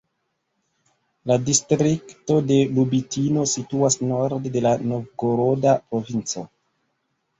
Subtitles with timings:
[1.31, 6.49] La distrikto de Lubitino situas norde de la Novgoroda provinco.